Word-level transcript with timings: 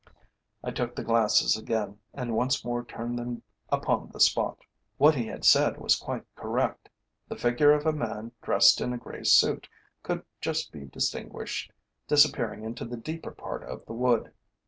I 0.63 0.71
took 0.71 0.95
the 0.95 1.03
glasses 1.03 1.55
again 1.55 1.99
and 2.11 2.33
once 2.35 2.65
more 2.65 2.83
turned 2.83 3.19
them 3.19 3.43
upon 3.69 4.09
the 4.11 4.19
spot. 4.19 4.57
What 4.97 5.13
he 5.13 5.27
had 5.27 5.45
said 5.45 5.77
was 5.77 5.95
quite 5.95 6.23
correct; 6.35 6.89
the 7.27 7.35
figure 7.35 7.71
of 7.71 7.85
a 7.85 7.93
man 7.93 8.31
dressed 8.41 8.81
in 8.81 8.93
a 8.93 8.97
grey 8.97 9.21
suit 9.23 9.69
could 10.01 10.23
just 10.41 10.71
be 10.71 10.87
distinguished 10.87 11.71
disappearing 12.07 12.63
into 12.63 12.83
the 12.83 12.97
deeper 12.97 13.29
part 13.29 13.63
of 13.63 13.85
the 13.85 13.93
wood. 13.93 14.33